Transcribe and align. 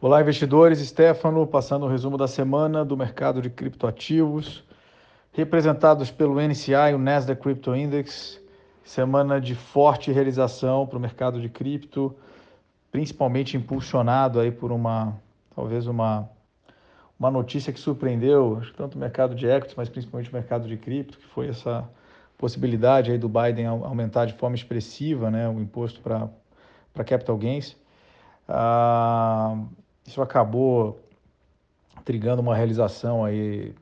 Olá, 0.00 0.20
investidores. 0.20 0.78
Stefano, 0.78 1.44
passando 1.44 1.84
o 1.84 1.88
resumo 1.88 2.16
da 2.16 2.28
semana 2.28 2.84
do 2.84 2.96
mercado 2.96 3.42
de 3.42 3.50
criptoativos, 3.50 4.62
representados 5.32 6.08
pelo 6.08 6.40
NCI, 6.40 6.94
o 6.94 6.98
Nasdaq 6.98 7.42
Crypto 7.42 7.74
Index. 7.74 8.40
Semana 8.84 9.40
de 9.40 9.56
forte 9.56 10.12
realização 10.12 10.86
para 10.86 10.96
o 10.96 11.00
mercado 11.00 11.40
de 11.40 11.48
cripto, 11.48 12.14
principalmente 12.92 13.56
impulsionado 13.56 14.38
aí 14.38 14.52
por 14.52 14.70
uma, 14.70 15.16
talvez 15.52 15.88
uma, 15.88 16.30
uma 17.18 17.28
notícia 17.32 17.72
que 17.72 17.80
surpreendeu 17.80 18.62
tanto 18.76 18.94
o 18.94 18.98
mercado 19.00 19.34
de 19.34 19.48
equities, 19.48 19.74
mas 19.74 19.88
principalmente 19.88 20.30
o 20.30 20.32
mercado 20.32 20.68
de 20.68 20.76
cripto, 20.76 21.18
que 21.18 21.26
foi 21.26 21.48
essa 21.48 21.84
possibilidade 22.38 23.10
aí 23.10 23.18
do 23.18 23.28
Biden 23.28 23.66
aumentar 23.66 24.26
de 24.26 24.34
forma 24.34 24.54
expressiva 24.54 25.28
né, 25.28 25.48
o 25.48 25.58
imposto 25.60 26.00
para 26.00 26.30
capital 27.04 27.36
gains. 27.36 27.76
Ah, 28.48 29.58
isso 30.08 30.22
acabou 30.22 31.00
trigando 32.04 32.40
uma 32.40 32.56
realização 32.56 33.24
aí 33.24 33.74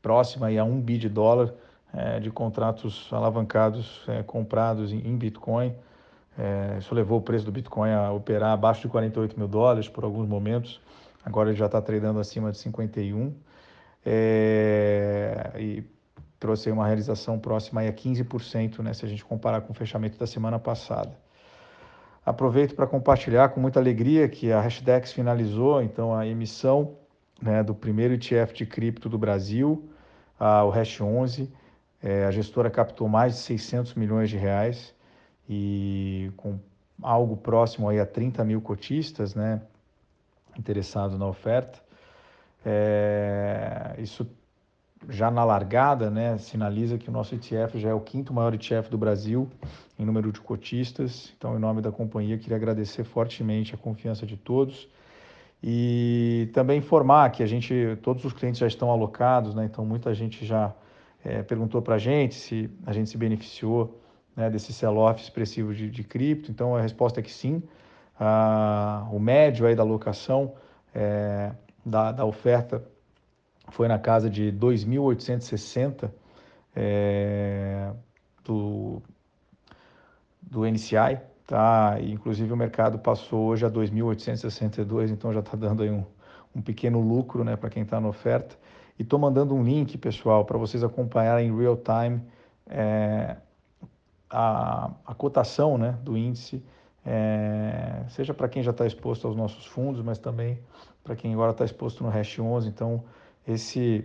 próxima 0.00 0.46
aí 0.46 0.58
a 0.58 0.64
um 0.64 0.80
bi 0.80 0.96
de 0.96 1.08
dólar 1.08 1.52
é, 1.92 2.20
de 2.20 2.30
contratos 2.30 3.08
alavancados 3.12 4.04
é, 4.08 4.22
comprados 4.22 4.92
em, 4.92 4.98
em 4.98 5.16
Bitcoin. 5.16 5.74
É, 6.38 6.76
isso 6.78 6.94
levou 6.94 7.18
o 7.18 7.22
preço 7.22 7.44
do 7.44 7.52
Bitcoin 7.52 7.90
a 7.90 8.12
operar 8.12 8.52
abaixo 8.52 8.82
de 8.82 8.88
48 8.88 9.38
mil 9.38 9.48
dólares 9.48 9.88
por 9.88 10.04
alguns 10.04 10.28
momentos. 10.28 10.80
Agora 11.24 11.50
ele 11.50 11.58
já 11.58 11.66
está 11.66 11.80
tradando 11.80 12.20
acima 12.20 12.52
de 12.52 12.58
51 12.58 13.34
é, 14.04 15.52
e 15.58 15.84
trouxe 16.38 16.70
uma 16.70 16.86
realização 16.86 17.38
próxima 17.38 17.80
a 17.80 17.92
15%, 17.92 18.80
né, 18.80 18.92
se 18.92 19.04
a 19.04 19.08
gente 19.08 19.24
comparar 19.24 19.62
com 19.62 19.72
o 19.72 19.74
fechamento 19.74 20.18
da 20.18 20.26
semana 20.26 20.58
passada. 20.58 21.23
Aproveito 22.24 22.74
para 22.74 22.86
compartilhar 22.86 23.50
com 23.50 23.60
muita 23.60 23.78
alegria 23.78 24.28
que 24.28 24.50
a 24.50 24.60
Hashdex 24.60 25.12
finalizou 25.12 25.82
então 25.82 26.14
a 26.14 26.26
emissão 26.26 26.96
né, 27.40 27.62
do 27.62 27.74
primeiro 27.74 28.14
ETF 28.14 28.54
de 28.54 28.64
cripto 28.64 29.08
do 29.08 29.18
Brasil, 29.18 29.90
a, 30.38 30.64
o 30.64 30.70
Hash 30.70 31.00
11. 31.00 31.52
É, 32.02 32.24
a 32.24 32.30
gestora 32.30 32.70
captou 32.70 33.08
mais 33.08 33.34
de 33.34 33.38
600 33.40 33.94
milhões 33.94 34.30
de 34.30 34.36
reais 34.36 34.94
e 35.48 36.30
com 36.36 36.58
algo 37.02 37.36
próximo 37.36 37.88
aí 37.88 38.00
a 38.00 38.06
30 38.06 38.44
mil 38.44 38.60
cotistas 38.60 39.34
né, 39.34 39.60
interessados 40.56 41.18
na 41.18 41.26
oferta. 41.26 41.78
É, 42.64 43.94
isso 43.98 44.26
já 45.08 45.30
na 45.30 45.44
largada, 45.44 46.10
né, 46.10 46.38
sinaliza 46.38 46.98
que 46.98 47.08
o 47.08 47.12
nosso 47.12 47.34
ETF 47.34 47.78
já 47.78 47.90
é 47.90 47.94
o 47.94 48.00
quinto 48.00 48.32
maior 48.32 48.54
ETF 48.54 48.90
do 48.90 48.98
Brasil 48.98 49.48
em 49.98 50.04
número 50.04 50.32
de 50.32 50.40
cotistas. 50.40 51.32
Então, 51.36 51.56
em 51.56 51.58
nome 51.58 51.80
da 51.80 51.92
companhia, 51.92 52.38
queria 52.38 52.56
agradecer 52.56 53.04
fortemente 53.04 53.74
a 53.74 53.78
confiança 53.78 54.26
de 54.26 54.36
todos 54.36 54.88
e 55.62 56.50
também 56.52 56.78
informar 56.78 57.30
que 57.30 57.42
a 57.42 57.46
gente, 57.46 57.98
todos 58.02 58.24
os 58.24 58.32
clientes 58.32 58.58
já 58.58 58.66
estão 58.66 58.90
alocados, 58.90 59.54
né? 59.54 59.64
Então, 59.64 59.84
muita 59.84 60.12
gente 60.12 60.44
já 60.44 60.74
é, 61.24 61.42
perguntou 61.42 61.80
para 61.80 61.94
a 61.94 61.98
gente 61.98 62.34
se 62.34 62.68
a 62.84 62.92
gente 62.92 63.08
se 63.08 63.16
beneficiou 63.16 63.98
né, 64.36 64.50
desse 64.50 64.72
sell-off 64.72 65.22
expressivo 65.22 65.72
de, 65.72 65.88
de, 65.88 66.04
cripto. 66.04 66.50
Então, 66.50 66.76
a 66.76 66.82
resposta 66.82 67.20
é 67.20 67.22
que 67.22 67.32
sim. 67.32 67.62
Ah, 68.20 69.08
o 69.10 69.18
médio 69.18 69.66
aí 69.66 69.74
da 69.74 69.82
alocação 69.82 70.52
é, 70.94 71.52
da, 71.84 72.12
da 72.12 72.24
oferta 72.24 72.84
foi 73.74 73.88
na 73.88 73.98
casa 73.98 74.30
de 74.30 74.52
2.860 74.52 76.08
é, 76.76 77.90
do, 78.44 79.02
do 80.40 80.64
NCI, 80.64 81.18
tá? 81.44 81.98
E, 82.00 82.12
inclusive 82.12 82.52
o 82.52 82.56
mercado 82.56 83.00
passou 83.00 83.48
hoje 83.48 83.66
a 83.66 83.70
2.862, 83.70 85.10
então 85.10 85.32
já 85.32 85.40
está 85.40 85.56
dando 85.56 85.82
aí 85.82 85.90
um, 85.90 86.04
um 86.54 86.62
pequeno 86.62 87.00
lucro, 87.00 87.42
né, 87.42 87.56
para 87.56 87.68
quem 87.68 87.82
está 87.82 88.00
na 88.00 88.06
oferta. 88.06 88.56
E 88.96 89.02
estou 89.02 89.18
mandando 89.18 89.56
um 89.56 89.64
link, 89.64 89.98
pessoal, 89.98 90.44
para 90.44 90.56
vocês 90.56 90.84
acompanharem 90.84 91.48
em 91.48 91.58
real 91.58 91.76
time 91.76 92.22
é, 92.68 93.36
a, 94.30 94.92
a 95.04 95.14
cotação, 95.14 95.76
né, 95.76 95.98
do 96.00 96.16
índice, 96.16 96.62
é, 97.04 98.04
seja 98.08 98.32
para 98.32 98.48
quem 98.48 98.62
já 98.62 98.70
está 98.70 98.86
exposto 98.86 99.26
aos 99.26 99.36
nossos 99.36 99.66
fundos, 99.66 100.00
mas 100.00 100.16
também 100.16 100.60
para 101.02 101.16
quem 101.16 101.34
agora 101.34 101.50
está 101.50 101.64
exposto 101.64 102.04
no 102.04 102.08
Hash 102.08 102.38
11. 102.38 102.68
Então 102.68 103.02
esse 103.46 104.04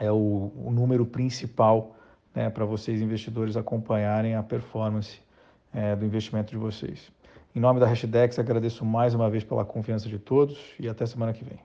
é 0.00 0.10
o, 0.10 0.52
o 0.56 0.70
número 0.70 1.06
principal 1.06 1.96
né, 2.34 2.50
para 2.50 2.64
vocês, 2.64 3.00
investidores, 3.00 3.56
acompanharem 3.56 4.34
a 4.34 4.42
performance 4.42 5.20
é, 5.72 5.94
do 5.94 6.04
investimento 6.04 6.50
de 6.50 6.58
vocês. 6.58 7.10
Em 7.54 7.60
nome 7.60 7.78
da 7.78 7.86
Hashdex, 7.86 8.38
agradeço 8.38 8.84
mais 8.84 9.14
uma 9.14 9.30
vez 9.30 9.44
pela 9.44 9.64
confiança 9.64 10.08
de 10.08 10.18
todos 10.18 10.58
e 10.78 10.88
até 10.88 11.06
semana 11.06 11.32
que 11.32 11.44
vem. 11.44 11.58